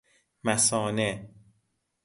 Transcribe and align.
مثانه 0.43 1.31